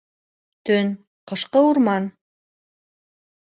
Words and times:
Төн, 0.69 0.89
ҡышҡы 1.33 1.65
урман. 1.69 2.11